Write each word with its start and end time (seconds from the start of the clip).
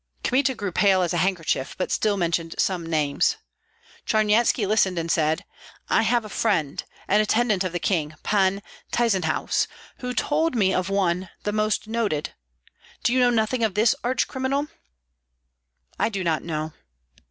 Kmita 0.23 0.55
grew 0.55 0.71
pale 0.71 1.03
as 1.03 1.13
a 1.13 1.17
handkerchief, 1.21 1.75
but 1.77 1.91
still 1.91 2.17
mentioned 2.17 2.55
some 2.57 2.83
names. 2.87 3.37
Charnyetski 4.07 4.65
listened 4.65 4.97
and 4.97 5.11
said, 5.11 5.45
"I 5.91 6.01
have 6.01 6.25
a 6.25 6.27
friend, 6.27 6.83
an 7.07 7.21
attendant 7.21 7.63
of 7.63 7.71
the 7.71 7.77
king, 7.77 8.15
Pan 8.23 8.63
Tyzenhauz, 8.91 9.67
who 9.97 10.15
told 10.15 10.55
me 10.55 10.73
of 10.73 10.89
one, 10.89 11.29
the 11.43 11.51
most 11.53 11.85
noted. 11.87 12.33
Do 13.03 13.13
you 13.13 13.19
know 13.19 13.29
nothing 13.29 13.63
of 13.63 13.75
this 13.75 13.93
arch 14.03 14.27
criminal?" 14.27 14.69
"I 15.99 16.09
do 16.09 16.23
not 16.23 16.41
know." 16.43 16.73